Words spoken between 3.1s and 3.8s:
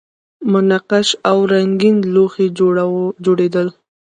جوړیدل